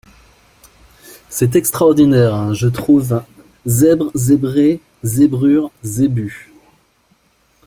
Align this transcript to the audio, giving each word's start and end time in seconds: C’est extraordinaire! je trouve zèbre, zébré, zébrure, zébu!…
C’est 1.29 1.55
extraordinaire! 1.55 2.55
je 2.55 2.67
trouve 2.67 3.21
zèbre, 3.67 4.09
zébré, 4.15 4.79
zébrure, 5.03 5.69
zébu!… 5.83 6.51